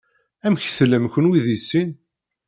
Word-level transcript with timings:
Amek 0.45 0.65
tellam 0.77 1.05
kenwi 1.13 1.39
deg 1.45 1.57
sin? 1.69 1.89